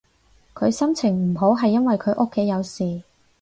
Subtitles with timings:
[0.55, 3.03] 佢心情唔好係因為佢屋企有事